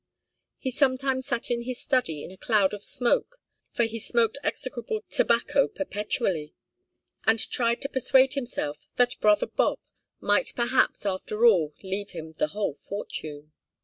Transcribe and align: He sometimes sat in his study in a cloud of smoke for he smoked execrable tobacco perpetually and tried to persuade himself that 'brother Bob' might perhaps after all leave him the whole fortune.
He 0.57 0.71
sometimes 0.71 1.27
sat 1.27 1.51
in 1.51 1.61
his 1.61 1.79
study 1.79 2.23
in 2.23 2.31
a 2.31 2.35
cloud 2.37 2.73
of 2.73 2.83
smoke 2.83 3.39
for 3.71 3.83
he 3.83 3.99
smoked 3.99 4.39
execrable 4.43 5.03
tobacco 5.11 5.67
perpetually 5.67 6.55
and 7.25 7.37
tried 7.51 7.81
to 7.83 7.89
persuade 7.89 8.33
himself 8.33 8.89
that 8.95 9.19
'brother 9.19 9.45
Bob' 9.45 9.77
might 10.19 10.53
perhaps 10.55 11.05
after 11.05 11.45
all 11.45 11.75
leave 11.83 12.09
him 12.17 12.31
the 12.39 12.47
whole 12.47 12.73
fortune. 12.73 13.51